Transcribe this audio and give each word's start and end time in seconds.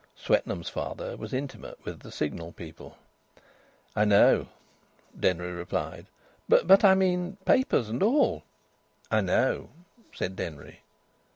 (Swetnam's 0.15 0.67
father 0.67 1.15
was 1.15 1.31
intimate 1.31 1.77
with 1.85 1.99
the 1.99 2.11
Signal 2.11 2.51
people.) 2.53 2.97
"I 3.95 4.03
know," 4.03 4.47
Denry 5.15 5.51
replied. 5.51 6.07
"But 6.49 6.83
I 6.83 6.95
mean 6.95 7.37
papers 7.45 7.87
and 7.87 8.01
all." 8.01 8.41
"I 9.11 9.21
know," 9.21 9.69
said 10.11 10.35
Denry. 10.35 10.79